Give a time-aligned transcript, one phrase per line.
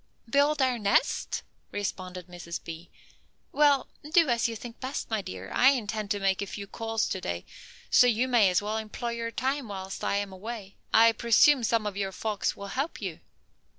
[0.27, 2.59] "Build our nest?" responded Mrs.
[2.63, 2.89] B.
[3.51, 5.51] "Well, do as you think best, my dear.
[5.53, 7.45] I intend to make a few calls to day,
[7.91, 10.75] so you may as well employ your time whilst I am away.
[10.91, 13.19] I presume some of your folks will help you."